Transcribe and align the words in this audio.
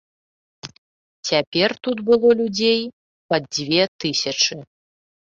Цяпер 1.29 1.69
тут 1.87 1.97
было 2.07 2.29
людзей 2.39 2.81
пад 3.33 3.43
дзве 3.57 3.83
тысячы. 4.05 4.57